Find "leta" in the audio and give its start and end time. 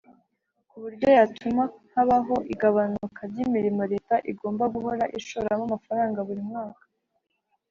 3.93-4.15